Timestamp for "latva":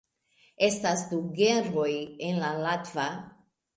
2.65-3.09